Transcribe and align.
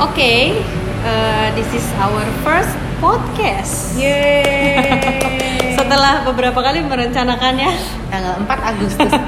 Oke, 0.00 0.56
uh, 1.04 1.52
this 1.52 1.68
is 1.76 1.84
our 2.00 2.24
first 2.40 2.72
podcast. 3.04 3.92
Yeay. 4.00 4.80
Setelah 5.76 6.24
beberapa 6.24 6.56
kali 6.56 6.80
merencanakannya, 6.80 7.68
Tanggal 8.08 8.34
4 8.48 8.70
Agustus. 8.72 9.12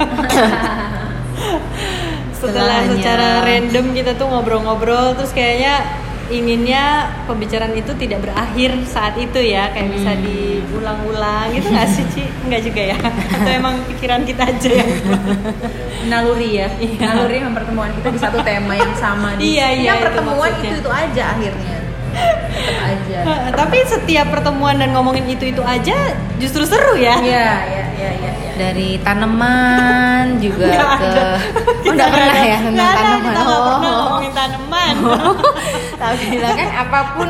setelah 2.40 2.88
Setelahnya. 2.88 2.88
secara 2.96 3.29
random 3.45 3.85
kita 3.93 4.16
tuh 4.16 4.32
ngobrol-ngobrol, 4.32 5.13
terus 5.13 5.37
kayaknya 5.37 5.85
inginnya 6.33 6.85
pembicaraan 7.22 7.72
itu 7.72 7.92
tidak 7.94 8.22
berakhir 8.22 8.72
saat 8.85 9.15
itu 9.17 9.37
ya, 9.38 9.69
kayak 9.69 9.92
bisa 9.92 10.10
Hmm. 10.10 10.22
diulang-ulang 10.22 11.53
gitu 11.53 11.69
nggak 11.69 11.87
sih 11.87 12.04
Ci? 12.08 12.24
Enggak 12.42 12.60
juga 12.62 12.83
ya? 12.83 12.97
Atau 13.30 13.51
emang 13.53 13.74
pikiran 13.87 14.22
kita 14.22 14.42
aja 14.47 14.71
ya? 14.72 14.87
naluri 16.05 16.51
ya 16.56 16.69
Iya. 16.74 16.98
naluri 17.06 17.38
mempertemuan 17.41 17.95
kita 17.95 18.09
di 18.09 18.19
satu 18.19 18.42
tema 18.42 18.74
yang 18.74 18.91
sama 18.97 19.37
di 19.37 19.55
Iya, 19.55 19.66
iya, 19.73 19.92
itu 19.92 20.02
pertemuan 20.02 20.51
maksudnya. 20.51 20.66
itu 20.66 20.77
itu 20.79 20.91
aja 20.91 21.23
akhirnya 21.30 21.77
tetap 22.12 22.77
aja 22.83 23.19
Tapi 23.55 23.77
setiap 23.87 24.27
pertemuan 24.29 24.77
dan 24.77 24.91
ngomongin 24.91 25.24
itu-itu 25.27 25.62
aja 25.62 25.96
justru 26.37 26.65
seru 26.65 26.95
ya? 26.95 27.16
iya 27.19 27.46
iya 27.65 27.82
iya 28.02 28.11
iya 28.12 28.33
iya. 28.34 28.51
Dari 28.52 28.91
tanaman 29.01 30.24
juga 30.37 30.66
Nggak 30.69 30.91
ke 30.93 31.06
ada. 31.06 31.23
Oh, 31.23 31.37
Kita 31.79 31.93
enggak 31.95 32.09
pernah 32.10 32.34
ada. 32.34 32.43
ya 32.45 32.59
tentang 32.59 32.74
Nggak 32.74 32.91
ada, 32.91 32.98
tanaman. 32.98 33.23
Kita 33.23 33.41
nggak 33.41 33.62
pernah 33.62 33.93
Oh. 33.93 33.97
ngomongin 34.02 34.33
tanaman. 34.33 34.95
Tapi 36.02 36.23
bilang 36.29 36.55
kan 36.55 36.69
apa 36.77 36.98
pun 37.12 37.29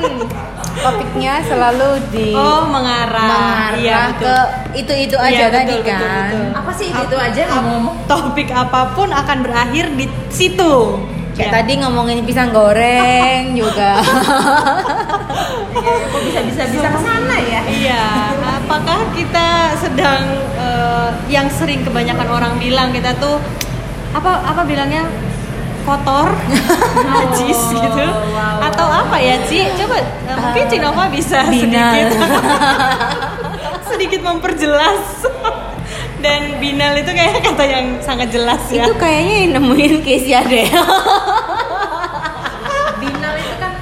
topiknya 0.74 1.34
selalu 1.42 1.90
di 2.08 2.28
Oh 2.32 2.64
mengarah. 2.64 3.28
mengarah 3.28 3.77
Iya, 3.77 3.98
betul. 4.10 4.24
ke 4.24 4.36
itu-itu 4.74 5.16
aja 5.16 5.30
Iya, 5.38 5.48
tadi 5.52 5.74
betul, 5.74 5.84
betul, 5.84 5.92
kan. 5.92 6.27
betul. 6.27 6.46
apa 6.56 6.70
sih 6.72 6.86
itu, 6.88 7.00
itu 7.02 7.16
aja 7.18 7.42
ngomong 7.52 7.82
Topik 8.04 8.48
apa 8.50 8.80
pun 8.91 9.08
akan 9.08 9.38
berakhir 9.41 9.86
di 9.92 10.04
situ. 10.28 10.74
Kayak 11.32 11.48
Ya. 11.48 11.52
tadi 11.54 11.72
ngomongin 11.78 12.18
pisang 12.22 12.50
goreng 12.50 13.52
juga. 13.54 14.00
kok 15.83 16.22
bisa 16.22 16.41
bisa 16.47 16.62
bisa 16.70 16.88
ke 16.88 17.00
sana 17.02 17.36
ya 17.42 17.61
Iya, 17.66 18.05
apakah 18.62 19.00
kita 19.14 19.48
sedang 19.78 20.22
eh, 20.56 21.11
yang 21.28 21.50
sering 21.50 21.83
kebanyakan 21.83 22.28
orang 22.30 22.55
bilang 22.58 22.94
kita 22.94 23.14
tuh 23.19 23.42
apa 24.12 24.44
apa 24.44 24.62
bilangnya 24.69 25.08
kotor, 25.83 26.30
najis 27.10 27.58
gitu, 27.75 28.06
wow, 28.06 28.70
atau 28.70 28.86
apa 28.86 29.19
ya 29.19 29.34
Ci? 29.50 29.66
Coba 29.75 29.98
eh, 29.98 30.36
mungkin 30.38 30.64
Cinova 30.70 31.10
bisa 31.10 31.42
Binal. 31.50 32.06
sedikit 32.06 32.22
sedikit 33.91 34.20
memperjelas. 34.22 35.27
Dan 36.22 36.62
binal 36.62 36.94
itu 36.94 37.10
kayak 37.10 37.42
kata 37.42 37.64
yang 37.66 37.86
sangat 37.98 38.30
jelas 38.30 38.62
ya. 38.70 38.86
Itu 38.86 38.94
kayaknya 38.94 39.34
yang 39.42 39.50
nemuin 39.58 40.06
Kesia 40.06 40.47
deh. 40.47 40.70
binal 43.03 43.34
itu 43.34 43.55
kan 43.58 43.72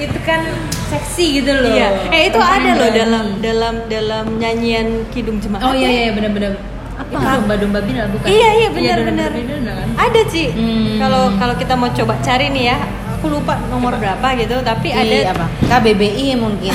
itu 0.00 0.18
kan 0.24 0.40
seksi 0.86 1.24
gitu 1.36 1.50
loh 1.52 1.68
Iya, 1.68 1.88
eh 2.08 2.22
itu 2.28 2.38
ada 2.38 2.70
loh 2.72 2.90
dalam 2.90 3.24
dalam 3.38 3.74
dalam 3.86 4.24
nyanyian 4.36 5.04
Kidung 5.10 5.38
Jemaat. 5.38 5.62
oh 5.62 5.72
iya 5.72 5.88
ya. 5.88 5.98
iya 6.00 6.10
benar-benar 6.12 6.52
apa 6.96 7.12
domba-domba 7.36 7.78
binal 7.84 8.06
bukan 8.08 8.24
Iya 8.26 8.48
iya 8.56 8.68
benar 8.70 8.96
domba-domba 9.04 9.32
benar. 9.60 9.74
kan 9.76 9.88
Ada 10.00 10.22
sih. 10.26 10.48
Hmm. 10.48 10.96
Kalau 10.96 11.22
kalau 11.36 11.54
kita 11.54 11.74
mau 11.74 11.90
coba 11.90 12.14
cari 12.18 12.46
nih 12.48 12.64
ya, 12.66 12.78
aku 13.26 13.42
lupa 13.42 13.58
nomor 13.66 13.98
berapa 13.98 14.22
gitu, 14.38 14.62
tapi 14.62 14.94
Di 14.94 15.02
ada 15.02 15.34
apa? 15.34 15.44
KBBI 15.66 16.38
mungkin. 16.38 16.70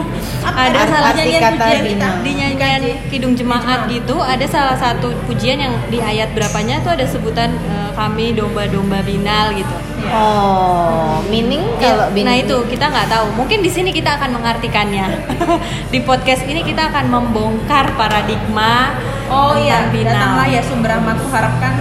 ada 0.56 0.72
Arti 0.72 0.88
salah 0.88 1.12
kata 1.12 1.52
pujian 1.60 1.84
binal. 1.84 2.14
di 2.24 2.32
nyanyian 2.32 2.80
Kidung 3.12 3.36
Jemaat 3.36 3.92
gitu, 3.92 4.16
ada 4.16 4.46
salah 4.48 4.72
satu 4.72 5.12
pujian 5.28 5.60
yang 5.60 5.76
di 5.92 6.00
ayat 6.00 6.32
berapanya 6.32 6.80
tuh 6.80 6.96
ada 6.96 7.04
sebutan 7.04 7.52
eh, 7.52 7.90
kami 7.92 8.32
domba-domba 8.32 9.04
binal 9.04 9.52
gitu. 9.52 9.76
Oh, 10.08 11.20
meaning 11.28 11.60
kalau 11.76 12.08
Ya, 12.08 12.16
bin- 12.16 12.24
nah 12.24 12.34
itu 12.34 12.56
kita 12.66 12.88
nggak 12.88 13.12
tahu. 13.12 13.26
Mungkin 13.36 13.60
di 13.60 13.68
sini 13.68 13.92
kita 13.92 14.16
akan 14.16 14.40
mengartikannya. 14.40 15.06
di 15.92 16.00
podcast 16.00 16.42
ini 16.48 16.64
kita 16.64 16.88
akan 16.88 17.12
membongkar 17.12 17.92
paradigma 18.00 18.96
Oh 19.28 19.54
iya, 19.56 19.92
binal. 19.92 20.12
datanglah 20.12 20.46
ya 20.48 20.60
sumber 20.64 20.96
rahmatku 20.96 21.28
harapkan 21.28 21.72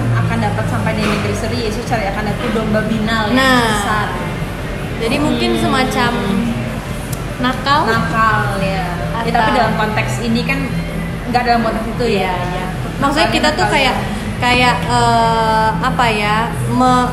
di 0.93 1.03
negeri 1.03 1.33
Yesus 1.61 1.83
cari 1.83 2.05
akan 2.05 2.25
aku 2.27 2.45
domba 2.51 2.81
binal 2.85 3.29
yang 3.29 3.37
Nah. 3.37 3.63
besar 3.71 4.07
Jadi 4.99 5.15
mungkin 5.17 5.51
semacam 5.57 6.11
nakal. 7.39 7.81
nakal 7.85 8.61
ya. 8.61 8.85
Ya, 8.85 8.85
Atau- 9.17 9.33
tapi 9.33 9.49
dalam 9.51 9.73
konteks 9.75 10.13
ini 10.21 10.41
kan 10.41 10.59
nggak 11.27 11.43
dalam 11.43 11.61
konteks 11.61 11.87
itu 11.91 12.05
ya. 12.21 12.33
Iya. 12.33 12.65
Maksudnya 12.97 13.29
kita 13.31 13.49
tuh 13.53 13.65
kayak 13.65 13.95
kayak 14.37 14.75
eh, 14.85 15.69
apa 15.75 16.05
ya? 16.07 16.37
me- 16.71 17.09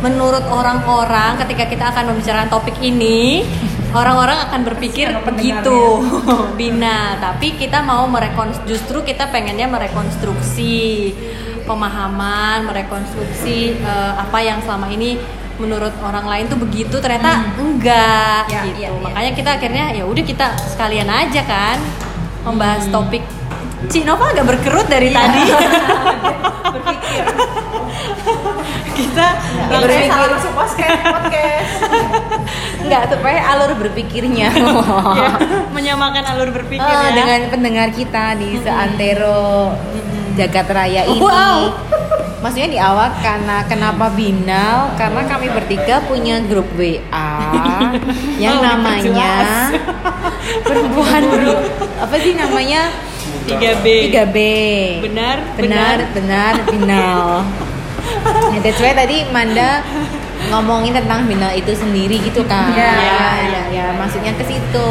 menurut 0.00 0.44
orang-orang 0.44 1.40
ketika 1.40 1.64
kita 1.64 1.84
akan 1.88 2.12
membicarakan 2.12 2.52
topik 2.52 2.76
ini, 2.78 3.40
orang-orang 3.96 4.36
akan 4.44 4.60
berpikir 4.62 5.08
begitu 5.24 6.04
bina. 6.54 7.16
Tapi 7.16 7.56
kita 7.56 7.80
mau 7.80 8.04
merekonstruksi, 8.04 8.68
justru 8.68 9.00
kita 9.00 9.32
pengennya 9.32 9.64
merekonstruksi 9.64 11.08
pemahaman, 11.64 12.64
merekonstruksi 12.64 13.58
eh, 13.76 14.12
apa 14.14 14.38
yang 14.38 14.60
selama 14.60 14.86
ini 14.86 15.16
menurut 15.54 15.94
orang 16.00 16.24
lain 16.24 16.44
tuh 16.46 16.58
begitu 16.58 16.98
ternyata 16.98 17.54
enggak 17.54 18.42
Ya, 18.48 18.62
gitu. 18.64 18.76
iya, 18.76 18.88
iya. 18.90 19.00
Makanya 19.00 19.32
kita 19.32 19.50
akhirnya 19.52 19.84
ya 19.92 20.04
udah 20.04 20.24
kita 20.24 20.46
sekalian 20.66 21.06
aja 21.06 21.42
kan 21.42 21.78
membahas 22.42 22.84
Hmm. 22.84 22.94
topik 22.94 23.22
Cik 23.84 24.02
Nova 24.02 24.28
agak 24.28 24.46
berkerut 24.46 24.86
dari 24.86 25.08
Iya. 25.08 25.18
tadi. 25.20 25.42
berpikir. 26.74 27.24
kita 28.94 29.26
Berpikir 29.70 30.08
langsung 30.08 30.10
salah 30.10 30.28
masuk 30.32 30.52
podcast. 30.54 31.02
podcast. 31.04 31.70
Enggak 32.80 33.02
supaya 33.08 33.40
alur 33.46 33.70
berpikirnya. 33.76 34.48
ya, 35.20 35.30
menyamakan 35.76 36.24
alur 36.26 36.50
berpikir 36.50 36.82
Oh, 36.82 37.04
ya. 37.04 37.12
dengan 37.14 37.40
pendengar 37.48 37.88
kita 37.90 38.34
di 38.34 38.58
seantero 38.58 39.76
jagat 40.34 40.66
raya 40.68 41.02
ini. 41.06 41.18
Wow. 41.18 41.74
Maksudnya 42.38 42.68
di 42.68 42.76
awal 42.76 43.08
karena 43.24 43.64
kenapa 43.64 44.12
binal? 44.12 44.92
Karena 45.00 45.24
kami 45.24 45.48
bertiga 45.48 46.04
punya 46.04 46.44
grup 46.44 46.68
WA 46.76 47.32
yang 48.42 48.60
Oh, 48.60 48.62
namanya 48.62 49.00
diperjelas. 49.00 49.68
perempuan 50.60 51.22
apa 52.04 52.16
sih 52.20 52.36
namanya 52.36 52.92
3B. 53.48 53.86
3B. 54.12 54.36
Benar, 55.08 55.36
benar, 55.56 55.96
benar, 56.12 56.52
binal. 56.68 57.24
Nah, 58.24 58.60
that's 58.64 58.76
why 58.76 58.92
tadi 58.92 59.24
Manda 59.32 59.80
ngomongin 60.46 60.92
tentang 60.92 61.24
binal 61.24 61.50
itu 61.50 61.72
sendiri 61.72 62.20
gitu 62.20 62.44
kan. 62.44 62.70
Iya, 62.70 62.92
iya, 62.94 63.28
ya, 63.44 63.62
ya, 63.70 63.86
maksudnya 63.94 64.32
ke 64.32 64.44
situ. 64.44 64.90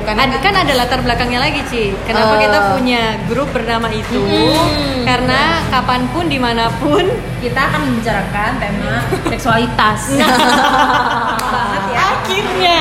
Karena 0.00 0.26
Ad- 0.26 0.40
kan 0.40 0.54
ada 0.54 0.72
latar 0.74 1.00
belakangnya 1.00 1.40
lagi 1.40 1.60
Ci 1.62 1.92
Kenapa 2.02 2.34
Oh. 2.34 2.40
kita 2.40 2.58
punya 2.72 3.02
grup 3.26 3.48
bernama 3.50 3.86
itu 3.88 4.20
Hmm. 4.20 5.02
Karena 5.02 5.40
kapan 5.68 6.08
pun 6.08 6.24
di 6.24 6.36
mana 6.36 6.68
pun 6.74 7.04
Kita 7.38 7.60
akan 7.68 7.80
membicarakan 7.86 8.50
tema 8.56 8.94
seksualitas. 9.26 10.00
banget 10.12 11.82
ya. 11.94 12.00
Akhirnya 12.10 12.78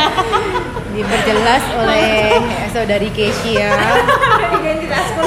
diperjelas 1.00 1.64
oleh 1.74 2.12
saudari 2.70 3.10
Kesia. 3.10 3.72
Identitasku. 4.52 5.24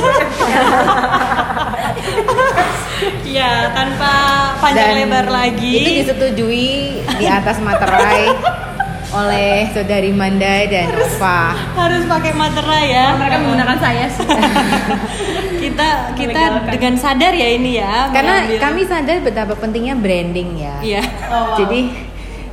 Ya 3.24 3.72
tanpa 3.72 4.12
panjang 4.60 4.94
lebar 4.94 5.26
lagi 5.26 5.74
Itu 5.74 5.90
disetujui 6.04 6.70
di 7.18 7.26
atas 7.26 7.58
materai 7.58 8.30
oleh 9.12 9.68
saudari 9.68 10.08
Manda 10.08 10.64
dan 10.64 10.88
Nova. 10.88 11.52
Harus 11.74 12.06
pakai 12.06 12.32
materai 12.32 12.84
ya 12.88 13.06
Mereka 13.12 13.36
menggunakan 13.40 13.78
saya 13.78 14.04
sih. 14.08 14.24
Kita 15.62 15.88
kita 16.12 16.42
dengan 16.68 16.94
sadar 16.96 17.32
ya 17.32 17.48
ini 17.50 17.76
ya 17.76 18.08
Karena 18.10 18.44
mengambil- 18.44 18.60
kami 18.60 18.82
sadar 18.84 19.16
betapa 19.20 19.54
pentingnya 19.54 19.94
branding 19.94 20.58
ya. 20.58 20.76
Iya 20.80 21.02
Oh, 21.26 21.32
wow. 21.32 21.56
Jadi 21.58 21.80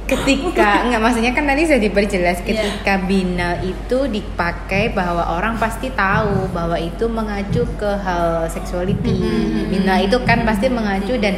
ketika 0.10 0.70
nggak 0.84 0.98
maksudnya 1.00 1.32
kan 1.32 1.46
tadi 1.46 1.62
sudah 1.64 1.78
diperjelas 1.80 2.38
ketika 2.42 2.98
binal 3.06 3.62
itu 3.62 4.10
dipakai 4.10 4.90
bahwa 4.90 5.22
orang 5.30 5.56
pasti 5.56 5.94
tahu 5.94 6.50
bahwa 6.50 6.74
itu 6.76 7.06
mengacu 7.06 7.64
ke 7.76 7.92
hal 8.00 8.50
sexuality. 8.50 9.22
Binal 9.70 10.02
itu 10.02 10.18
kan 10.24 10.42
pasti 10.44 10.66
mengacu 10.68 11.14
dan 11.16 11.38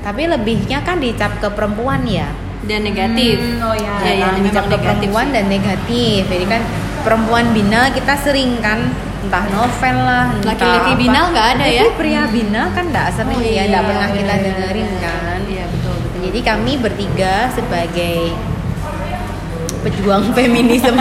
tapi 0.00 0.24
lebihnya 0.24 0.80
kan 0.80 0.96
dicap 0.96 1.36
ke 1.36 1.48
perempuan 1.50 2.00
ya. 2.02 2.32
Dan 2.60 2.84
negatif 2.84 3.36
Hmm, 3.36 3.60
oh 3.62 3.72
ya. 3.72 3.94
Ya, 4.00 4.12
ya, 4.14 4.26
Memang 4.30 4.44
dicap 4.44 4.64
ke 4.64 4.70
negatif 4.70 4.84
perempuan 4.84 5.26
sih. 5.26 5.32
dan 5.32 5.44
negatif. 5.46 6.20
Jadi 6.26 6.44
kan 6.46 6.62
perempuan 7.00 7.44
binal 7.52 7.84
kita 7.90 8.14
sering 8.16 8.60
kan 8.60 8.80
entah 9.20 9.44
novel 9.50 9.96
lah, 9.98 10.24
entah 10.32 10.56
Laki-laki 10.56 10.92
binal 10.96 11.24
nggak 11.28 11.48
ada 11.54 11.66
ya? 11.66 11.84
Tapi 11.84 11.96
pria 11.96 12.24
binal 12.26 12.66
kan 12.72 12.84
nggak 12.88 13.08
sering 13.12 13.36
Oh, 13.36 13.40
ya, 13.42 13.52
iya, 13.52 13.62
nggak 13.66 13.84
pernah 13.84 14.08
kita 14.08 14.24
benar, 14.30 14.40
dengerin 14.42 14.88
benar. 14.88 15.00
kan. 15.00 15.40
Iya 15.46 15.64
Jadi 16.20 16.40
kami 16.44 16.76
bertiga 16.76 17.48
sebagai 17.52 18.32
pejuang 19.80 20.36
feminisme 20.36 20.92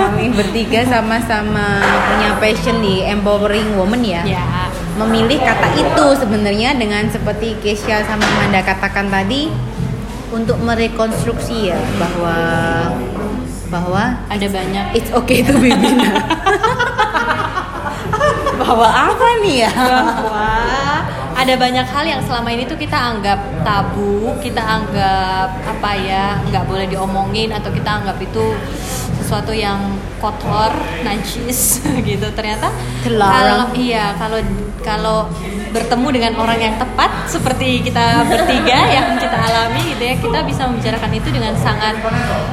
kami 0.00 0.36
bertiga 0.36 0.84
sama-sama 0.84 1.80
punya 1.80 2.36
passion 2.36 2.84
di 2.84 3.00
empowering 3.08 3.72
woman 3.72 4.04
ya 4.04 4.20
Ya 4.28 4.68
memilih 5.00 5.40
kata 5.40 5.72
itu 5.72 6.06
sebenarnya 6.20 6.76
dengan 6.76 7.08
seperti 7.08 7.56
Kesia 7.64 8.04
sama 8.04 8.28
Manda 8.36 8.60
katakan 8.60 9.08
tadi 9.08 9.48
untuk 10.32 10.60
merekonstruksi 10.60 11.72
ya 11.72 11.80
bahwa 11.96 12.36
bahwa 13.72 14.04
ada 14.28 14.46
banyak 14.52 14.86
it's 14.92 15.08
okay 15.16 15.40
to 15.40 15.56
be 15.56 15.72
bina. 15.80 16.12
bahwa 18.60 18.84
apa 18.84 19.28
nih 19.40 19.64
ya? 19.64 19.72
bahwa 19.72 20.52
ada 21.42 21.58
banyak 21.58 21.86
hal 21.90 22.04
yang 22.06 22.22
selama 22.22 22.54
ini 22.54 22.62
tuh 22.70 22.78
kita 22.78 22.94
anggap 22.94 23.38
tabu, 23.66 24.30
kita 24.38 24.62
anggap 24.62 25.50
apa 25.66 25.90
ya 25.98 26.38
nggak 26.46 26.64
boleh 26.70 26.86
diomongin 26.86 27.50
atau 27.50 27.74
kita 27.74 27.98
anggap 27.98 28.14
itu 28.22 28.54
sesuatu 29.18 29.50
yang 29.50 29.98
kotor, 30.22 30.70
najis 31.02 31.82
gitu. 32.08 32.30
Ternyata 32.38 32.70
kalau 33.02 33.74
iya 33.74 34.14
kalau 34.14 34.38
kalau 34.86 35.18
bertemu 35.74 36.08
dengan 36.14 36.32
orang 36.38 36.58
yang 36.62 36.74
tepat 36.78 37.10
seperti 37.26 37.90
kita 37.90 38.22
bertiga 38.28 38.78
yang 39.02 39.18
kita 39.18 39.34
alami 39.34 39.82
gitu 39.98 40.02
ya, 40.06 40.14
kita 40.22 40.38
bisa 40.46 40.62
membicarakan 40.70 41.10
itu 41.10 41.28
dengan 41.34 41.54
sangat 41.58 41.98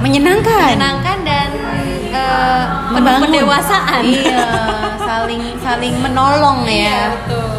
Menyenangkan. 0.02 0.74
menyenangkan 0.74 1.18
dan 1.22 1.50
eh, 2.10 2.64
penuh 2.90 3.16
pendewasaan. 3.22 4.02
Iya, 4.02 4.50
saling 4.98 5.44
saling 5.62 5.94
menolong 6.02 6.66
ya. 6.66 7.14
betul. 7.14 7.59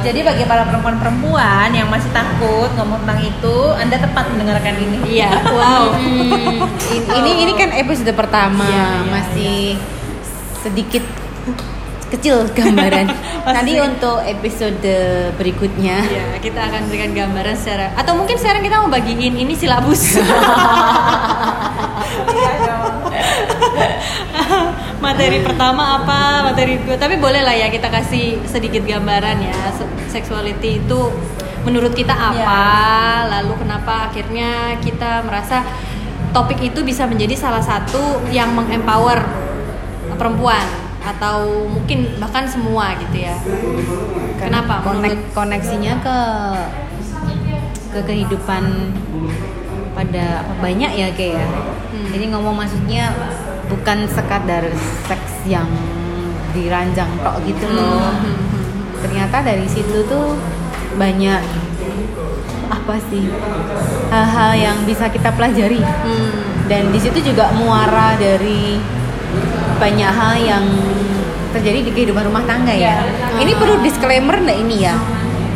Jadi 0.00 0.24
bagi 0.24 0.44
para 0.44 0.64
perempuan-perempuan 0.64 1.68
yang 1.70 1.88
masih 1.88 2.08
takut 2.10 2.72
ngomong 2.72 3.04
tentang 3.04 3.20
itu, 3.20 3.56
Anda 3.76 3.96
tepat 3.96 4.32
mendengarkan 4.32 4.74
ini. 4.74 4.98
Iya, 5.20 5.28
wow. 5.60 5.92
Hmm, 5.92 6.64
in- 6.88 7.08
ini 7.20 7.30
ini 7.44 7.52
kan 7.52 7.68
episode 7.70 8.08
pertama 8.12 8.64
Iya, 8.64 8.80
iya, 8.80 8.88
masih 9.06 9.56
sedikit 10.60 11.04
kecil 12.10 12.48
gambaran. 12.50 13.06
Nanti 13.56 13.76
untuk 13.78 14.20
episode 14.20 14.92
berikutnya 15.36 16.04
Iya, 16.04 16.26
kita 16.40 16.60
akan 16.68 16.88
berikan 16.88 17.12
gambaran 17.12 17.56
secara 17.56 17.92
atau 17.96 18.12
mungkin 18.16 18.36
sekarang 18.36 18.60
kita 18.60 18.80
mau 18.80 18.88
bagiin 18.88 19.36
ini 19.36 19.52
silabus. 19.54 20.16
materi 25.00 25.40
pertama 25.40 26.00
apa, 26.00 26.44
materi 26.44 26.76
kedua. 26.78 26.96
Tapi 26.96 27.16
boleh 27.16 27.40
lah 27.40 27.56
ya 27.56 27.68
kita 27.68 27.88
kasih 27.88 28.40
sedikit 28.44 28.84
gambaran 28.84 29.40
ya. 29.40 29.56
Se- 29.72 29.88
Sexuality 30.10 30.84
itu 30.84 31.00
menurut 31.64 31.92
kita 31.92 32.12
apa, 32.12 32.64
lalu 33.28 33.52
kenapa 33.60 34.08
akhirnya 34.08 34.80
kita 34.80 35.22
merasa 35.22 35.62
topik 36.32 36.60
itu 36.62 36.80
bisa 36.82 37.04
menjadi 37.04 37.36
salah 37.36 37.62
satu 37.62 38.22
yang 38.30 38.54
mengempower 38.54 39.20
perempuan 40.14 40.62
atau 41.00 41.64
mungkin 41.68 42.20
bahkan 42.20 42.44
semua 42.44 42.92
gitu 43.00 43.24
ya. 43.24 43.36
Kenapa? 44.36 44.84
Konek, 44.84 45.16
menurut- 45.16 45.26
koneksinya 45.32 46.00
ke 46.04 46.18
ke 47.90 48.00
kehidupan 48.06 48.94
pada 49.96 50.46
banyak 50.62 50.90
ya 50.94 51.08
kayak 51.12 51.42
ya. 51.42 51.48
Hmm. 51.90 52.08
Jadi 52.14 52.24
ngomong 52.30 52.54
maksudnya 52.54 53.10
bukan 53.70 54.04
sekadar 54.10 54.66
seks 55.06 55.46
yang 55.46 55.66
diranjang 56.50 57.08
tok 57.22 57.38
gitu 57.46 57.66
loh. 57.70 58.10
Ternyata 59.00 59.40
dari 59.40 59.64
situ 59.70 60.04
tuh 60.04 60.34
banyak 60.98 61.40
apa 62.70 62.94
sih 63.10 63.26
hal-hal 64.10 64.52
yang 64.58 64.76
bisa 64.86 65.06
kita 65.10 65.30
pelajari 65.34 65.78
Hmm. 65.78 66.30
dan 66.66 66.90
di 66.90 66.98
situ 67.02 67.18
juga 67.22 67.50
muara 67.54 68.14
dari 68.18 68.78
banyak 69.78 70.10
hal 70.10 70.34
yang 70.38 70.64
terjadi 71.50 71.82
di 71.82 71.90
kehidupan 71.90 72.30
rumah 72.30 72.46
tangga 72.46 72.70
ya. 72.74 73.02
Ini 73.38 73.58
perlu 73.58 73.82
disclaimer 73.82 74.38
nggak 74.38 74.58
ini 74.58 74.86
ya 74.86 74.94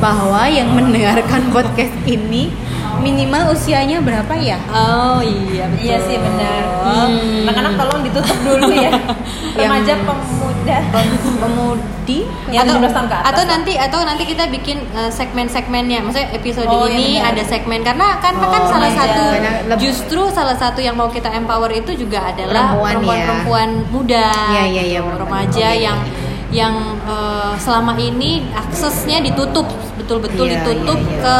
bahwa 0.02 0.42
yang 0.50 0.74
mendengarkan 0.74 1.50
podcast 1.54 1.94
ini 2.06 2.50
minimal 2.96 3.50
usianya 3.50 3.98
berapa 3.98 4.34
ya? 4.34 4.58
Oh 4.66 5.18
iya 5.18 5.64
betul. 5.66 5.82
Iya 5.82 5.96
sih 6.02 6.16
benar. 6.16 6.60
Hmm. 6.80 7.42
Anak-anak 7.44 7.72
tolong 7.74 8.00
ditutup 8.02 8.36
dulu 8.40 8.70
ya. 8.70 8.90
Remaja 9.58 9.92
Yang- 9.92 10.04
pemuda. 10.04 10.78
Pem- 10.86 11.32
Pemudi 11.34 12.20
Yang 12.48 12.64
atau 12.64 12.74
17 12.80 12.88
tahun 12.90 13.06
ke 13.06 13.14
atas 13.14 13.26
atau 13.26 13.42
nanti 13.44 13.72
atau 13.76 13.98
nanti 14.02 14.24
kita 14.24 14.44
bikin 14.48 14.76
uh, 14.90 15.08
segmen-segmennya 15.08 16.00
maksudnya 16.00 16.32
episode 16.32 16.64
Oh, 16.66 16.84
iya 16.84 16.96
ini 16.96 17.08
benar. 17.14 17.30
ada 17.30 17.42
segmen 17.44 17.80
karena 17.80 18.06
kan 18.18 18.32
kan 18.34 18.60
Oh, 18.60 18.68
salah 18.68 18.88
iya. 18.88 18.96
satu 18.98 19.24
Karena 19.30 19.74
justru 19.76 20.20
salah 20.30 20.52
satu 20.54 20.80
yang 20.80 20.94
mau 20.94 21.08
kita 21.08 21.28
empower 21.30 21.68
itu 21.70 21.92
juga 21.94 22.24
adalah 22.26 22.72
Perempuan 22.72 22.80
ya. 22.80 22.96
perempuan-perempuan 22.96 23.68
muda 23.90 24.26
Iya, 24.50 24.62
iya, 24.64 24.82
iya, 24.86 24.98
gitu, 24.98 25.04
perempuan. 25.06 25.20
remaja 25.44 25.66
Oke, 25.66 25.80
yang 25.82 25.98
oke. 25.98 26.23
Yang 26.54 26.70
uh, 27.02 27.58
selama 27.58 27.98
ini 27.98 28.46
aksesnya 28.54 29.18
ditutup 29.18 29.66
betul-betul 29.98 30.46
Iya, 30.46 30.62
ditutup 30.62 30.94
iya, 30.96 31.10
iya. 31.10 31.18
ke 31.18 31.36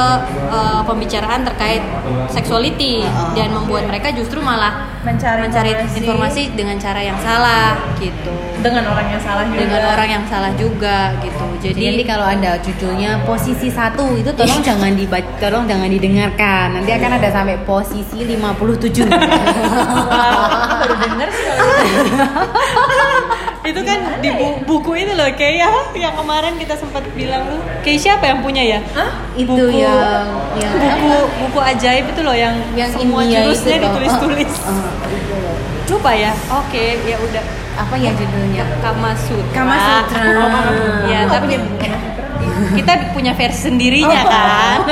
uh, 0.51 0.81
pembicaraan 0.83 1.47
terkait 1.47 1.83
sexuality 2.29 3.07
Oh. 3.07 3.31
dan 3.33 3.55
membuat 3.55 3.87
mereka 3.87 4.11
justru 4.11 4.43
malah 4.43 4.91
Mencari 5.05 5.45
informasi. 5.45 6.01
informasi 6.01 6.43
dengan 6.57 6.77
cara 6.81 6.99
yang 6.99 7.19
salah 7.21 7.77
gitu 8.01 8.33
dengan 8.59 8.89
orang 8.89 9.07
yang 9.07 9.21
salah 9.21 9.45
juga. 9.45 9.61
dengan 9.61 9.83
orang 9.87 10.09
yang 10.09 10.25
salah 10.25 10.53
juga 10.57 10.97
gitu 11.21 11.45
Jadi 11.61 11.77
jadi 11.77 11.85
nanti 11.93 12.05
kalau 12.09 12.27
ada 12.27 12.51
judulnya 12.59 13.11
posisi 13.23 13.69
satu 13.69 14.17
itu 14.17 14.33
tolong 14.33 14.61
jangan 14.61 14.93
dibaca, 14.93 15.29
tolong 15.39 15.65
jangan 15.65 15.89
didengarkan. 15.89 16.67
Nanti 16.77 16.93
akan 16.93 17.11
ada 17.17 17.29
sampai 17.31 17.57
posisi 17.63 18.25
57. 18.25 19.05
baru 20.81 20.95
denger 20.99 21.29
sih 21.31 21.45
kalau 21.45 21.65
itu 23.65 23.81
kan 23.81 23.99
di 24.19 24.29
bu- 24.31 24.61
buku 24.63 24.93
itu 24.95 25.13
loh 25.13 25.25
kayak 25.31 25.55
ya 25.59 25.71
yang 25.99 26.15
kemarin 26.15 26.53
kita 26.55 26.75
sempat 26.75 27.01
bilang 27.13 27.49
tuh. 27.49 27.61
Kayak 27.81 27.99
siapa 27.99 28.25
yang 28.27 28.41
punya 28.41 28.63
ya? 28.63 28.79
Itu 29.35 29.49
Buku- 29.51 29.73
yang 29.75 30.29
yang 30.55 30.73
buku 31.01 31.13
buku 31.41 31.59
ajaib 31.63 32.05
itu 32.07 32.21
loh 32.21 32.37
yang 32.37 32.55
yang 32.75 32.89
semua 32.89 33.21
India 33.21 33.41
jurusnya 33.41 33.77
ditulis-tulis. 33.81 34.53
Ah, 34.61 34.69
ah, 34.69 34.93
itu 35.09 35.35
loh. 35.35 35.57
lupa 35.91 36.11
ya? 36.13 36.33
Oke 36.55 37.01
ya 37.03 37.17
udah. 37.17 37.45
Apa 37.75 37.95
ya 37.97 38.13
judulnya? 38.13 38.65
Kama 38.79 39.11
Sutra. 39.17 39.55
Kama 39.55 39.75
Sutra. 39.75 40.23
ya 41.11 41.19
Oh, 41.23 41.33
tapi 41.33 41.47
kita 42.79 42.93
punya 43.11 43.33
versi 43.33 43.61
sendirinya 43.65 44.21
kan. 44.25 44.79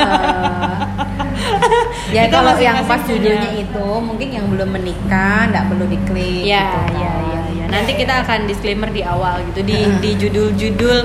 Ya 2.09 2.29
kalau 2.29 2.53
yang 2.55 2.77
pas 2.85 3.01
judulnya 3.01 3.57
itu 3.57 3.85
mungkin 3.97 4.29
yang 4.29 4.45
belum 4.45 4.69
menikah 4.69 5.49
nggak 5.49 5.65
perlu 5.65 5.85
diklik 5.87 6.45
Ya, 6.45 6.61
gitu 6.61 6.77
kan. 6.77 6.91
ya, 6.93 7.11
ya, 7.11 7.13
ya. 7.33 7.41
Nanti 7.73 7.91
kita 7.97 8.21
akan 8.21 8.45
disclaimer 8.45 8.93
di 8.93 9.01
awal 9.01 9.41
gitu 9.49 9.65
di 9.65 9.73
di 9.97 10.11
judul-judul 10.13 10.97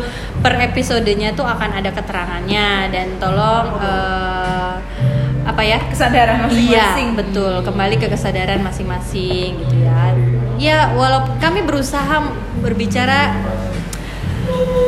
per 0.45 0.61
episodenya 0.61 1.33
tuh 1.33 1.49
akan 1.49 1.81
ada 1.81 1.91
keterangannya 1.91 2.93
dan 2.93 3.17
tolong 3.17 3.67
eh, 3.81 4.73
apa 5.49 5.63
ya? 5.65 5.81
kesadaran 5.89 6.45
Iya, 6.45 6.47
masing-masing. 6.53 7.09
betul. 7.17 7.55
Kembali 7.65 7.97
ke 7.97 8.07
kesadaran 8.13 8.61
masing-masing 8.61 9.57
gitu 9.65 9.77
ya. 9.81 10.13
Ya, 10.59 10.79
walaupun 10.93 11.41
kami 11.41 11.65
berusaha 11.65 12.21
berbicara 12.61 13.33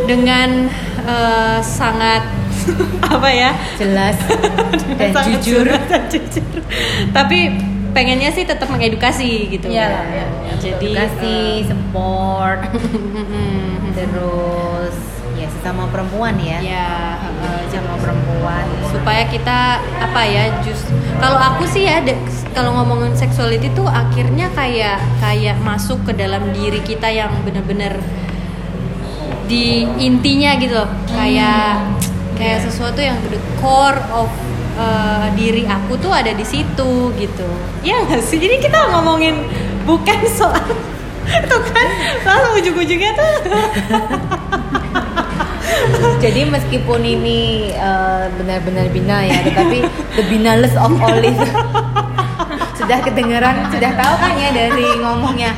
dengan 0.05 0.69
eh, 1.01 1.59
sangat 1.65 2.23
apa 3.15 3.29
ya? 3.33 3.51
jelas 3.81 4.21
dan 5.01 5.09
sangat 5.17 5.41
jujur 5.41 5.65
jelas 5.65 5.85
dan 5.89 6.03
jujur. 6.13 6.61
Tapi 7.11 7.41
pengennya 7.91 8.31
sih 8.31 8.45
tetap 8.47 8.69
mengedukasi 8.71 9.51
gitu. 9.51 9.69
Iya, 9.71 9.89
iya. 10.11 10.25
Jadi 10.61 10.87
kasih 10.93 11.71
support. 11.71 12.61
Mm-mm. 12.73 13.93
terus 13.99 14.97
ya 15.37 15.49
sesama 15.49 15.89
perempuan 15.89 16.37
ya. 16.41 16.59
Ya 16.61 16.91
sama 17.71 17.95
perempuan. 18.03 18.65
Supaya 18.91 19.23
kita 19.31 19.59
apa 19.81 20.23
ya 20.27 20.51
just 20.63 20.87
kalau 21.23 21.39
aku 21.39 21.65
sih 21.67 21.87
ya 21.87 22.03
kalau 22.53 22.75
ngomongin 22.83 23.15
sexuality 23.15 23.71
tuh 23.73 23.87
akhirnya 23.87 24.51
kayak 24.53 24.99
kayak 25.23 25.57
masuk 25.63 26.03
ke 26.07 26.13
dalam 26.15 26.51
diri 26.51 26.83
kita 26.83 27.07
yang 27.11 27.31
bener-bener 27.47 27.99
di 29.47 29.87
intinya 29.99 30.55
gitu 30.59 30.75
loh. 30.75 30.91
Kayak 31.11 31.83
kayak 32.39 32.63
sesuatu 32.67 33.03
yang 33.03 33.19
the 33.31 33.41
core 33.59 33.99
of 34.15 34.31
uh, 34.81 35.29
diri 35.37 35.69
aku 35.69 36.01
tuh 36.01 36.09
ada 36.09 36.33
di 36.33 36.47
situ 36.49 37.13
gitu. 37.21 37.49
Ya 37.85 38.01
nggak 38.01 38.25
sih? 38.25 38.41
Jadi 38.41 38.65
kita 38.65 38.97
ngomongin 38.97 39.45
bukan 39.85 40.25
soal 40.33 40.73
tuh 41.53 41.63
kan? 41.69 41.89
Langsung 42.25 42.57
ujung-ujungnya 42.57 43.13
tuh 43.13 43.33
jadi 46.21 46.45
meskipun 46.47 47.01
ini 47.01 47.73
eh, 47.73 48.25
benar-benar 48.37 48.93
binal 48.93 49.25
ya 49.25 49.41
tetapi 49.41 49.81
the 50.15 50.25
binalest 50.29 50.77
of 50.77 50.93
all 51.01 51.17
itu 51.17 51.41
sudah 52.79 53.01
kedengeran 53.01 53.65
sudah 53.73 53.91
tahu 53.97 54.15
kan 54.21 54.37
ya 54.37 54.53
dari 54.53 54.87
ngomongnya 55.01 55.57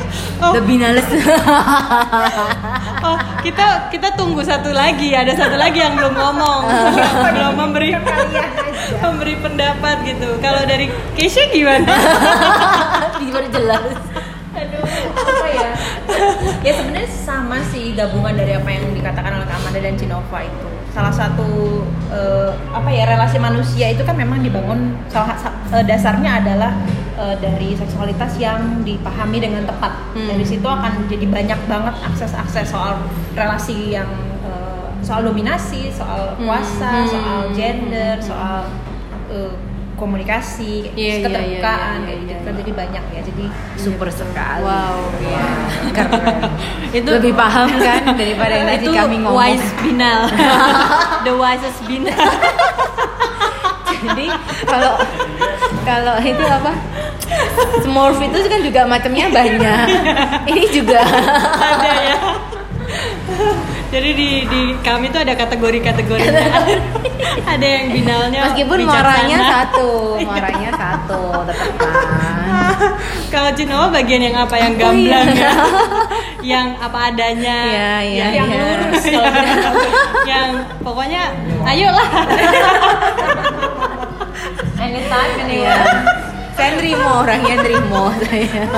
the 0.50 0.62
binalest 0.66 1.06
Oh, 3.02 3.18
kita 3.42 3.90
kita 3.90 4.14
tunggu 4.14 4.46
satu 4.46 4.70
lagi, 4.70 5.10
ada 5.10 5.34
satu 5.34 5.58
lagi 5.58 5.82
yang 5.82 5.98
belum 5.98 6.14
ngomong, 6.14 6.62
belum 7.34 7.52
memberi 7.58 7.98
memberi 9.02 9.34
pendapat 9.42 10.06
gitu. 10.06 10.38
Kalau 10.38 10.62
dari 10.62 10.86
Keisha 11.18 11.50
gimana? 11.50 11.90
baru 13.32 13.48
jelas 13.48 13.96
Aduh, 14.52 14.84
apa 15.16 15.46
ya? 15.48 15.70
ya 16.60 16.72
sebenarnya 16.76 17.08
sama 17.08 17.56
sih 17.72 17.96
gabungan 17.96 18.36
dari 18.36 18.52
apa 18.52 18.68
yang 18.68 18.92
dikatakan 18.92 19.40
oleh 19.40 19.48
Kamanda 19.48 19.80
dan 19.80 19.96
Cinova 19.96 20.38
itu. 20.44 20.71
Salah 20.92 21.08
satu 21.10 21.80
eh, 22.08 22.52
apa 22.68 22.88
ya 22.88 23.08
relasi 23.08 23.40
manusia 23.40 23.88
itu 23.88 24.04
kan 24.04 24.12
memang 24.12 24.44
dibangun 24.44 24.92
salah 25.08 25.32
sa- 25.34 25.56
eh, 25.72 25.80
dasarnya 25.82 26.44
adalah 26.44 26.72
eh, 27.16 27.36
dari 27.40 27.72
seksualitas 27.72 28.36
yang 28.36 28.84
dipahami 28.84 29.40
dengan 29.40 29.64
tepat. 29.64 29.92
Hmm. 30.12 30.28
Dari 30.28 30.44
situ 30.44 30.64
akan 30.64 31.08
jadi 31.08 31.24
banyak 31.26 31.60
banget 31.64 31.94
akses-akses 32.04 32.68
soal 32.68 33.00
relasi 33.32 33.96
yang 33.96 34.08
eh, 34.44 34.84
soal 35.00 35.24
dominasi, 35.24 35.88
soal 35.88 36.36
kuasa, 36.36 36.92
Hmm. 36.92 37.08
soal 37.08 37.40
gender, 37.56 38.20
Hmm. 38.20 38.26
soal 38.28 38.60
eh, 39.32 39.52
komunikasi, 40.02 40.90
Iya, 40.98 40.98
iya, 40.98 41.14
keterbukaan, 41.22 41.38
iya, 41.46 42.02
iya, 42.02 42.02
kayak 42.02 42.18
gitu 42.18 42.32
iya, 42.34 42.42
kan 42.42 42.52
iya. 42.52 42.58
jadi 42.58 42.72
banyak 42.74 43.04
ya. 43.06 43.20
Jadi 43.22 43.44
super 43.78 44.08
sekali 44.10 44.62
Wow. 44.66 44.98
Iya, 45.22 45.46
keren 45.94 46.20
Itu 46.98 47.10
lebih 47.22 47.32
paham 47.38 47.68
kan 47.78 48.02
daripada 48.18 48.52
yang 48.58 48.68
tadi 48.74 48.86
kami 48.90 49.16
ngomong 49.22 49.38
wise 49.38 49.68
binal. 49.78 50.20
The 51.26 51.32
wisest 51.38 51.78
binal. 51.86 52.18
jadi 54.02 54.26
kalau 54.66 54.94
kalau 55.86 56.14
itu 56.18 56.42
apa 56.42 56.72
Smurf 57.86 58.18
itu 58.18 58.38
kan 58.50 58.60
juga 58.60 58.80
macamnya 58.84 59.30
banyak 59.30 59.86
ini 60.50 60.64
juga 60.74 61.00
ada 61.06 61.92
ya. 62.02 62.18
Jadi 63.92 64.10
di 64.16 64.30
di 64.48 64.62
kami 64.80 65.12
tuh 65.12 65.20
ada 65.20 65.36
kategori-kategorinya. 65.36 66.48
ada 67.52 67.66
yang 67.66 67.86
binalnya 67.92 68.40
meskipun 68.48 68.76
bijaksana. 68.84 69.04
muaranya 69.04 69.38
satu 69.40 69.90
muaranya 70.20 70.70
satu 70.72 71.22
tetap 71.48 71.72
kan 71.80 72.76
Kalau 73.32 73.50
Cinoa 73.56 73.88
bagian 73.88 74.22
yang 74.32 74.36
apa 74.36 74.56
yang 74.60 74.74
gamblang 74.76 75.28
ya? 75.32 75.52
yang 76.42 76.66
apa 76.76 77.12
adanya. 77.12 77.58
Iya, 77.64 77.92
iya, 78.04 78.26
yang 78.36 78.48
iya. 78.50 78.60
lurus 78.60 79.04
gitu. 79.06 79.30
yang 80.32 80.48
pokoknya 80.84 81.22
ayolah. 81.64 82.08
anytime 84.82 85.32
Iya. 85.46 85.76
Saya 86.52 86.70
nerimo 86.74 87.10
orangnya 87.18 87.54
nerimo 87.58 88.02
saya 88.20 88.64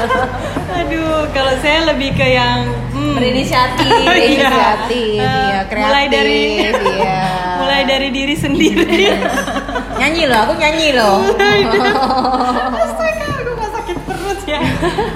Aduh, 0.74 1.30
kalau 1.30 1.54
saya 1.58 1.86
lebih 1.86 2.12
ke 2.12 2.26
yang 2.28 2.66
hmm, 2.90 3.14
Berinisiatif. 3.14 3.86
Berinisiatif, 4.08 5.06
Iya. 5.16 5.22
iya, 5.22 5.60
Eh, 5.64 5.78
mulai 5.78 6.04
dari 6.08 6.40
kreatif, 6.58 6.74
iya. 6.98 7.22
mulai 7.56 7.82
dari 7.84 8.08
diri 8.10 8.34
sendiri. 8.34 9.06
nyanyi 9.94 10.26
loh 10.26 10.40
aku 10.40 10.54
nyanyi 10.56 10.88
loh 10.92 11.22
Astaga, 12.74 13.26
aku 13.38 13.50
gak 13.54 13.70
sakit 13.72 13.96
perut 14.02 14.40
ya. 14.44 14.60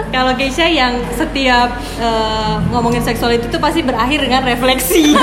Kalau 0.08 0.32
Keisha 0.32 0.66
yang 0.66 0.94
setiap 1.12 1.68
eh, 1.98 2.54
ngomongin 2.70 3.02
seksual 3.02 3.34
itu 3.34 3.46
tuh 3.48 3.58
pasti 3.58 3.82
berakhir 3.82 4.22
dengan 4.22 4.42
refleksi. 4.44 5.18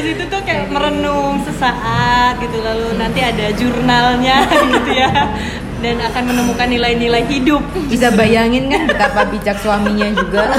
Kayak 0.00 0.16
abis 0.16 0.16
itu 0.16 0.24
tuh 0.32 0.40
kayak 0.48 0.66
merenung 0.72 1.44
sesaat 1.44 2.40
gitu 2.40 2.56
lalu 2.64 2.96
nanti 2.96 3.20
ada 3.20 3.46
jurnalnya 3.52 4.36
gitu 4.72 4.90
ya 4.96 5.12
dan 5.80 5.96
akan 5.96 6.22
menemukan 6.28 6.68
nilai-nilai 6.68 7.24
hidup. 7.24 7.64
bisa 7.88 8.12
bayangin 8.12 8.68
kan 8.68 8.84
betapa 8.84 9.24
bijak 9.28 9.56
suaminya 9.60 10.08
juga 10.12 10.44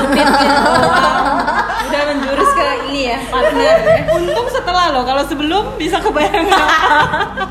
Udah 1.92 2.04
menjurus 2.08 2.50
ke 2.56 2.66
ini 2.88 3.12
ya, 3.12 3.20
partner 3.28 3.78
ya. 3.84 4.02
Untung 4.16 4.48
setelah 4.48 4.96
loh, 4.96 5.04
kalau 5.04 5.28
sebelum 5.28 5.76
bisa 5.76 6.00
kebayang 6.00 6.48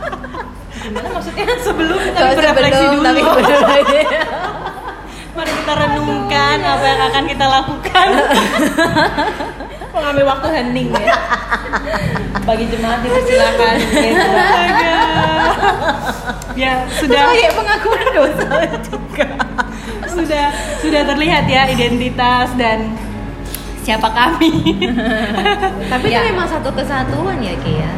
Gimana 0.83 1.09
maksudnya? 1.13 1.45
sebelum 1.61 1.99
kita 2.01 2.17
Kalau 2.17 2.35
berefleksi 2.41 2.85
sebelum, 2.89 3.05
dulu. 3.05 3.05
tapi. 3.05 4.01
Mari 5.37 5.53
kita 5.61 5.73
renungkan 5.77 6.57
apa 6.65 6.85
yang 6.89 7.01
akan 7.05 7.25
kita 7.29 7.47
lakukan. 7.53 8.07
Mengambil 10.01 10.25
waktu 10.27 10.47
hening 10.51 10.89
ya. 10.91 11.07
Bagi 12.49 12.65
jemaat 12.67 12.99
dipersilakan. 13.01 13.75
gitu. 13.79 14.29
Astaga. 14.33 14.97
ya 16.53 16.73
sudah 16.93 17.31
kayak 17.31 17.53
pengakuan 17.55 18.07
dosa 18.11 18.49
juga 18.83 19.29
sudah 20.05 20.45
sudah 20.79 21.03
terlihat 21.07 21.47
ya 21.47 21.63
identitas 21.69 22.51
dan 22.55 22.91
siapa 23.81 24.11
kami. 24.11 24.51
tapi 25.93 26.07
Ya. 26.07 26.21
itu 26.21 26.35
memang 26.35 26.45
satu 26.47 26.69
kesatuan 26.71 27.39
ya 27.39 27.55
Ki 27.57 27.77
ya 27.77 27.93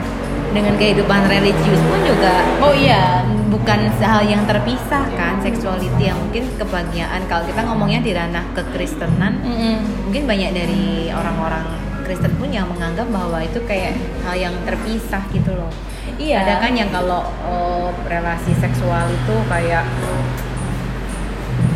dengan 0.52 0.76
kehidupan 0.76 1.26
religius 1.26 1.80
pun 1.82 2.00
juga 2.02 2.44
Oh 2.60 2.70
iya. 2.70 3.24
bukan 3.48 3.78
hal 3.98 4.20
yang 4.22 4.44
terpisah 4.44 5.04
kan 5.10 5.36
seksuality 5.38 6.02
yang 6.02 6.16
mungkin 6.18 6.44
kebahagiaan 6.56 7.24
kalau 7.26 7.44
kita 7.44 7.60
ngomongnya 7.62 8.00
di 8.00 8.12
ranah 8.12 8.44
kekristenan 8.52 9.40
Mm-mm. 9.40 9.76
mungkin 10.04 10.24
banyak 10.24 10.50
dari 10.52 10.84
orang-orang 11.08 11.64
Kristen 12.02 12.34
pun 12.36 12.50
yang 12.50 12.66
menganggap 12.68 13.06
bahwa 13.08 13.38
itu 13.40 13.58
kayak 13.64 13.94
hal 14.22 14.34
yang 14.36 14.54
terpisah 14.62 15.22
gitu 15.30 15.54
loh 15.54 15.70
Iya. 16.18 16.44
ada 16.44 16.54
kan 16.60 16.72
yang 16.74 16.90
kalau 16.90 17.24
oh, 17.42 17.88
relasi 18.04 18.52
seksual 18.58 19.06
itu 19.08 19.34
kayak 19.48 19.86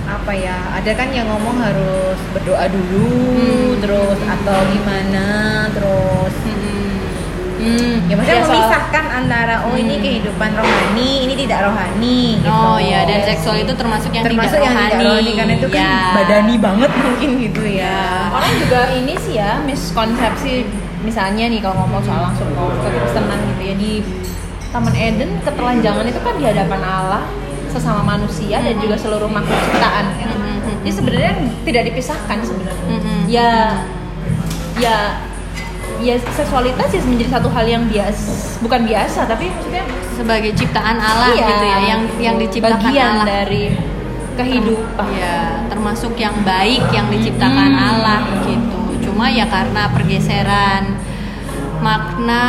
apa 0.06 0.33
ya 0.33 0.54
ada 0.71 0.92
kan 0.95 1.11
yang 1.11 1.26
ngomong 1.26 1.59
harus 1.59 2.18
berdoa 2.30 2.66
dulu 2.71 3.06
Hmm. 3.37 3.78
terus 3.83 4.18
atau 4.23 4.59
gimana 4.71 5.26
terus 5.75 6.35
Hmm. 6.47 6.65
Ya 8.02 8.14
maksudnya 8.14 8.37
Ya, 8.37 8.42
soal- 8.42 8.54
memisahkan 8.54 9.04
antara 9.08 9.54
oh 9.62 9.75
ini 9.75 9.94
Hmm. 9.94 10.04
kehidupan 10.04 10.50
rohani 10.52 11.11
ini 11.23 11.35
tidak 11.37 11.58
rohani 11.64 12.18
gitu 12.38 12.49
Oh 12.49 12.78
iya 12.78 13.00
dan 13.02 13.18
Iya 13.18 13.26
seksual 13.28 13.56
itu 13.58 13.73
termasuk 13.73 14.11
yang 14.11 14.25
termasuk 14.25 14.54
tidak 14.54 14.62
yang 14.62 14.75
rohani. 14.75 14.88
tidak 14.88 15.04
rohani 15.04 15.30
karena 15.32 15.52
itu 15.54 15.68
kan 15.68 15.80
Ya. 15.80 15.94
badani 16.14 16.54
banget 16.58 16.90
mungkin 16.96 17.30
gitu 17.40 17.62
ya 17.64 17.99
Orang 18.28 18.52
juga 18.56 18.80
ini 18.92 19.14
sih 19.16 19.35
ya 19.35 19.50
miskonsepsi 19.61 20.52
misalnya 21.00 21.44
nih 21.46 21.61
kalau 21.61 21.76
ngomong 21.80 22.02
soal 22.02 22.20
langsung 22.25 22.49
mau 22.52 22.68
ke 22.68 22.88
Kristenan 22.88 23.38
gitu 23.49 23.62
ya 23.64 23.75
di 23.76 23.92
Taman 24.68 24.94
Eden 24.94 25.30
ketelanjangan 25.40 26.04
itu 26.04 26.20
kan 26.20 26.35
di 26.35 26.44
hadapan 26.44 26.80
Allah 26.80 27.23
sesama 27.66 28.02
manusia 28.02 28.58
dan 28.58 28.76
juga 28.76 28.94
seluruh 28.94 29.26
makhluk 29.26 29.56
ciptaan 29.62 30.06
kan. 30.14 30.28
Mhm. 30.32 30.80
Jadi 30.80 30.90
sebenarnya 30.92 31.32
tidak 31.62 31.82
dipisahkan 31.87 32.38
sebenarnya. 32.40 32.88
Mhm. 32.90 33.16
Ya 33.26 33.50
ya 34.76 34.96
ya 36.03 36.15
seksualitas 36.21 36.88
ya 36.93 37.00
menjadi 37.05 37.41
satu 37.41 37.49
hal 37.53 37.67
yang 37.67 37.85
biasa 37.88 38.61
bukan 38.61 38.81
biasa 38.85 39.21
tapi 39.25 39.49
maksudnya 39.49 39.85
sebagai 40.17 40.53
ciptaan 40.57 40.97
Allah 40.97 41.33
iya, 41.33 41.47
gitu 41.47 41.65
ya 41.65 41.79
yang 41.85 42.00
yang 42.19 42.37
diciptakan 42.41 42.81
bagian 42.81 43.12
Allah. 43.21 43.26
dari 43.26 43.65
kehidupan. 44.37 45.09
Ya, 45.17 45.65
termasuk 45.73 46.12
yang 46.21 46.37
baik 46.45 46.85
yang 46.93 47.09
diciptakan 47.09 47.73
Hmm. 47.73 47.88
Allah 47.88 48.21
gitu. 48.45 48.81
Cuma 49.09 49.33
ya 49.33 49.49
karena 49.49 49.88
pergeseran 49.88 50.83
makna 51.78 52.45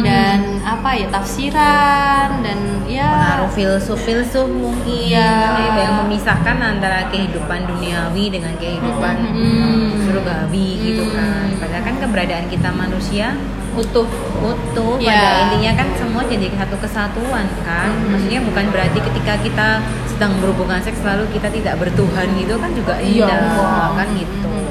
dan 0.00 0.58
apa 0.60 0.90
ya 0.92 1.06
tafsiran 1.08 2.40
dan 2.40 2.58
ya 2.84 3.08
pengaruh 3.08 3.50
filsuf-filsuf 3.50 4.46
mungkin 4.46 5.10
Iya. 5.10 5.32
yang 5.76 5.94
memisahkan 6.04 6.56
antara 6.56 7.08
kehidupan 7.08 7.64
duniawi 7.64 8.28
dengan 8.28 8.54
kehidupan 8.56 9.16
Hmm. 9.24 10.04
surgawi 10.04 10.68
gitu 10.82 11.02
Hmm. 11.04 11.14
kan 11.14 11.46
padahal 11.58 11.82
kan 11.82 11.96
keberadaan 11.98 12.46
kita 12.46 12.70
manusia 12.70 13.34
Utuh. 13.74 14.06
utuh 14.38 14.94
Iya. 14.96 15.10
pada 15.10 15.30
intinya 15.44 15.72
kan 15.74 15.88
semua 15.96 16.22
jadi 16.24 16.46
satu 16.54 16.76
kesatuan 16.78 17.46
kan 17.62 17.90
Hmm. 17.90 18.10
maksudnya 18.12 18.40
bukan 18.42 18.64
berarti 18.70 18.98
ketika 19.02 19.34
kita 19.40 19.68
sedang 20.06 20.32
berhubungan 20.38 20.78
seks 20.78 21.02
lalu 21.02 21.26
kita 21.30 21.50
tidak 21.50 21.74
bertuhan 21.76 22.28
gitu 22.34 22.54
kan 22.54 22.70
juga 22.70 22.94
tidak 22.96 23.34
enggak. 23.34 23.88
kan 23.96 24.08
gitu 24.14 24.46
Hmm. 24.46 24.62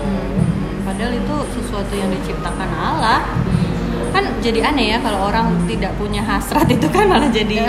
Padahal 0.84 1.14
itu 1.16 1.36
sesuatu 1.52 1.90
yang 1.92 2.12
diciptakan 2.12 2.70
Allah. 2.72 3.20
Kan 4.44 4.52
jadi 4.52 4.60
aneh 4.68 4.86
ya 4.92 4.98
kalau 5.00 5.32
orang 5.32 5.56
tidak 5.72 5.96
punya 5.96 6.20
hasrat 6.20 6.68
itu 6.68 6.84
kan 6.92 7.08
malah 7.08 7.32
jadi 7.32 7.64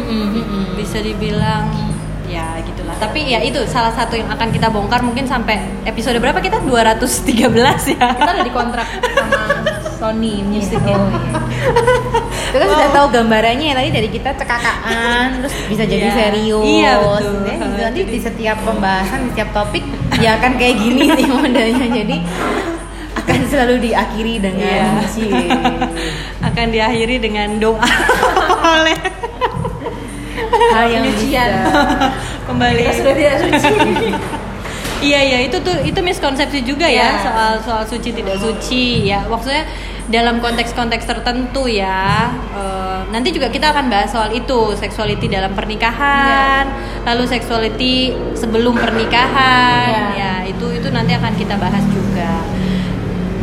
bisa 0.78 1.00
dibilang 1.00 1.64
ya 2.28 2.60
gitulah. 2.60 2.92
Tapi 3.00 3.32
ya 3.32 3.40
itu 3.40 3.56
salah 3.64 3.88
satu 3.88 4.12
yang 4.12 4.28
akan 4.28 4.52
kita 4.52 4.68
bongkar 4.68 5.00
mungkin 5.00 5.24
sampai 5.24 5.56
episode 5.88 6.20
berapa 6.20 6.44
kita 6.44 6.60
213 6.60 7.96
ya. 7.96 8.20
Kita 8.20 8.30
udah 8.36 8.44
dikontrak 8.44 8.84
sama 8.84 9.40
Sony 9.96 10.44
Music 10.44 10.76
ya. 10.84 10.92
Oh, 10.92 11.08
iya. 11.08 11.40
Kita 12.52 12.64
sudah 12.68 12.88
tahu 12.92 13.06
gambarannya 13.08 13.72
ya 13.72 13.74
tadi 13.74 13.88
dari 13.88 14.08
kita 14.12 14.36
cekakaan 14.36 15.40
terus 15.40 15.56
bisa 15.72 15.88
jadi 15.88 16.04
Iya. 16.04 16.16
serius. 16.20 16.64
Iya, 16.68 16.92
betul. 17.00 17.34
Ya, 17.48 17.56
nanti 17.88 18.00
di 18.04 18.20
setiap 18.20 18.60
pembahasan, 18.60 19.24
di 19.24 19.28
setiap 19.32 19.56
topik 19.56 19.84
ya 20.20 20.36
akan 20.36 20.52
kayak 20.60 20.76
gini 20.76 21.08
sih 21.16 21.24
modelnya. 21.24 21.88
Jadi 21.88 22.16
akan 23.24 23.40
selalu 23.48 23.76
diakhiri 23.88 24.34
dengan 24.36 24.68
Iya. 24.68 25.08
cie. 25.08 25.48
akan 26.48 26.66
diakhiri 26.68 27.16
dengan 27.24 27.56
doa. 27.56 27.80
Oleh 28.76 29.00
hal 30.74 30.86
yang 30.92 31.04
bisa. 31.08 31.44
Kembali. 32.48 32.84
Kita 32.84 32.92
sudah 33.00 33.14
tidak 33.16 33.36
suci. 33.40 33.74
Iya 35.00 35.20
iya. 35.24 35.38
Itu 35.48 35.64
tuh 35.64 35.72
itu 35.80 35.96
miskonsepsi 36.04 36.60
juga 36.68 36.84
ya. 36.84 37.16
Iya. 37.16 37.24
soal 37.24 37.52
soal 37.64 37.84
suci 37.88 38.12
tidak 38.12 38.36
suci. 38.36 39.08
Ya 39.08 39.24
maksudnya 39.24 39.64
dalam 40.12 40.36
konteks-konteks 40.44 41.08
tertentu 41.08 41.64
ya 41.64 42.28
eh, 42.52 43.00
nanti 43.08 43.32
juga 43.32 43.48
kita 43.48 43.72
akan 43.72 43.88
bahas 43.88 44.12
soal 44.12 44.36
itu. 44.36 44.76
Seksuality 44.76 45.32
dalam 45.32 45.56
pernikahan 45.56 46.68
lalu 47.08 47.24
seksuality 47.24 48.12
sebelum 48.36 48.76
pernikahan. 48.76 50.12
Iya. 50.12 50.12
ya 50.12 50.32
itu 50.44 50.66
itu 50.76 50.88
nanti 50.92 51.16
akan 51.16 51.32
kita 51.40 51.56
bahas 51.56 51.84
juga 51.88 52.44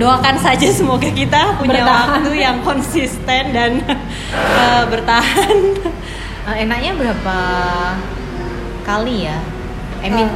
doakan 0.01 0.35
saja 0.35 0.67
semoga 0.67 1.05
kita 1.07 1.55
punya 1.55 1.79
Bertahan. 1.79 2.09
waktu 2.17 2.31
yang 2.35 2.57
konsisten 2.61 3.43
dan 3.51 3.71
eh, 4.57 4.83
bertahan 4.83 5.57
Eh, 6.41 6.55
enaknya 6.59 6.97
berapa 6.97 7.37
kali 8.81 9.23
ya? 9.23 9.37
I 10.01 10.09
mean, 10.09 10.25
Eh. 10.25 10.31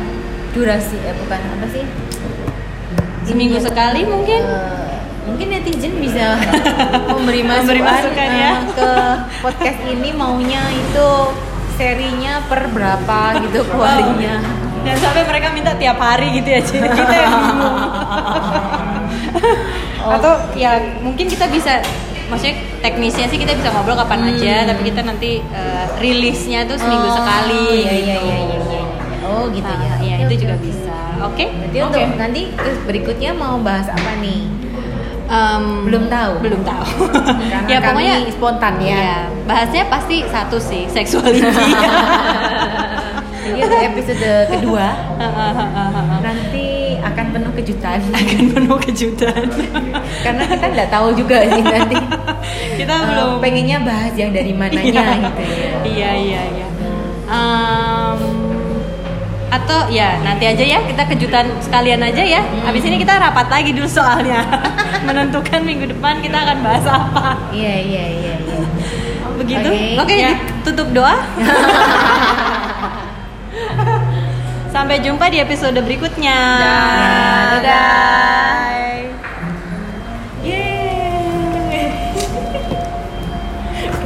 durasi 0.53 1.01
eh, 1.01 1.17
bukan 1.17 1.41
apa 1.41 1.65
sih? 1.67 1.81
Seminggu 3.25 3.57
Ini 3.57 3.59
ya, 3.59 3.65
sekali 3.65 4.05
mungkin? 4.05 4.37
eh, 4.39 5.01
mungkin 5.25 5.47
netizen 5.49 5.97
bisa 5.97 6.37
memberi 7.09 7.41
masukan, 7.41 7.65
Memberi 7.65 7.81
masukan 7.81 8.29
ya. 8.31 8.51
eh, 8.53 8.57
ke 8.71 8.91
podcast 9.41 9.79
ini 9.83 10.13
maunya 10.13 10.61
itu 10.69 11.09
serinya 11.73 12.37
per 12.45 12.69
berapa 12.69 13.19
gitu 13.41 13.65
keluarnya. 13.65 14.45
dan 14.85 14.95
sampai 14.95 15.25
mereka 15.25 15.49
minta 15.49 15.73
tiap 15.73 15.97
hari 15.97 16.37
gitu 16.37 16.45
ya 16.47 16.61
Ci. 16.61 16.77
kita 16.77 17.15
yang 17.17 17.33
bingung 17.41 17.77
atau 20.15 20.33
ya 20.53 20.71
mungkin 20.99 21.25
kita 21.25 21.45
bisa 21.47 21.81
maksudnya 22.25 22.53
teknisnya 22.79 23.25
sih 23.25 23.37
kita 23.37 23.53
bisa 23.53 23.69
ngobrol 23.69 23.93
kapan 23.95 24.31
aja 24.31 24.65
tapi 24.65 24.81
kita 24.85 25.01
nanti 25.01 25.31
eh, 25.41 25.85
rilisnya 25.97 26.65
tuh 26.65 26.75
seminggu 26.75 27.05
Oh, 27.05 27.15
sekali 27.15 27.65
Iya 27.75 27.93
iya 27.93 28.15
gitu. 28.15 28.25
iya 28.25 28.37
iya. 28.39 28.59
iya. 28.63 28.83
Oh 29.25 29.45
gitu 29.47 29.65
ya. 29.65 29.77
Nah, 29.87 29.99
iya 29.99 30.15
Oke, 30.15 30.21
itu 30.21 30.27
oke, 30.27 30.41
juga 30.41 30.55
oke. 30.55 30.63
bisa 30.63 30.97
oke 31.19 31.45
Berarti 31.45 31.77
untuk 31.81 32.01
nanti 32.15 32.41
berikutnya 32.83 33.31
mau 33.33 33.55
bahas 33.59 33.87
apa 33.87 34.11
nih? 34.17 34.41
Em, 35.25 35.63
Belum 35.83 36.05
tahu. 36.05 36.33
belum 36.37 36.61
tahu 36.61 36.85
Karena 37.09 37.65
ya 37.73 37.77
pokoknya 37.79 38.13
kami 38.21 38.29
spontan 38.31 38.73
ya. 38.77 38.93
ya 38.95 39.17
bahasnya 39.43 39.83
pasti 39.85 40.21
satu 40.25 40.57
sih 40.57 40.85
seksuality 40.85 41.41
Jadi 43.45 43.77
episode 43.87 44.31
kedua 44.51 44.87
nanti 46.19 46.67
akan 47.05 47.25
penuh 47.31 47.51
kejutan 47.53 47.99
akan 48.19 48.41
penuh 48.51 48.77
kejutan 48.81 49.43
karena 50.19 50.43
kita 50.49 50.65
nggak 50.67 50.89
tahu 50.89 51.07
juga 51.13 51.37
sih 51.45 51.61
nanti 51.61 51.95
kita 52.81 52.93
eh, 52.93 53.01
belum 53.05 53.29
pengennya 53.39 53.77
bahas 53.81 54.13
yang 54.13 54.33
dari 54.33 54.51
mananya 54.51 54.81
Iya. 54.83 55.05
gitu 55.21 55.41
ya. 55.41 55.69
Iya 55.85 56.11
iya 56.17 56.41
iya. 56.51 56.67
Em, 57.25 58.19
atau 59.47 59.87
ya 59.87 60.19
nanti 60.19 60.45
aja 60.45 60.61
ya 60.61 60.79
kita 60.83 61.05
kejutan 61.07 61.45
sekalian 61.57 62.01
aja 62.01 62.21
ya. 62.21 62.41
Habis 62.65 62.83
ini 62.83 62.97
kita 62.97 63.15
rapat 63.15 63.47
lagi 63.47 63.71
dulu 63.71 63.87
soalnya 63.87 64.41
menentukan 65.07 65.61
minggu 65.61 65.89
depan 65.89 66.19
kita 66.19 66.37
akan 66.37 66.57
bahas 66.59 66.85
apa. 66.85 67.37
Iya 67.49 67.75
iya 67.79 68.05
iya. 68.11 68.35
iya. 68.41 68.59
Begitu. 69.35 69.67
Oke. 69.67 69.87
Oke, 70.01 70.15
Ya. 70.17 70.31
tutup 70.63 70.89
doa. 70.91 71.15
Sampai 74.75 74.99
jumpa 74.99 75.31
di 75.31 75.39
episode 75.39 75.79
berikutnya. 75.79 76.35
Dadah. 76.59 77.63
Dadah. 77.63 79.07
Yeay. 80.43 81.95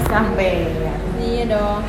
Sampai. 0.14 0.70
Ya. 0.70 0.94
Iya 1.18 1.44
dong. 1.50 1.82